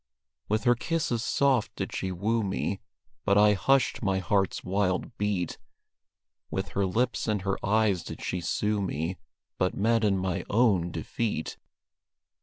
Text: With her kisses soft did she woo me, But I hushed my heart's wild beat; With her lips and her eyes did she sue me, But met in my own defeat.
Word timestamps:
With 0.49 0.63
her 0.63 0.73
kisses 0.73 1.23
soft 1.23 1.75
did 1.75 1.93
she 1.95 2.11
woo 2.11 2.41
me, 2.41 2.79
But 3.23 3.37
I 3.37 3.53
hushed 3.53 4.01
my 4.01 4.17
heart's 4.17 4.63
wild 4.63 5.15
beat; 5.19 5.59
With 6.49 6.69
her 6.69 6.87
lips 6.87 7.27
and 7.27 7.43
her 7.43 7.63
eyes 7.63 8.01
did 8.03 8.19
she 8.23 8.41
sue 8.41 8.81
me, 8.81 9.17
But 9.59 9.75
met 9.75 10.03
in 10.03 10.17
my 10.17 10.43
own 10.49 10.89
defeat. 10.89 11.59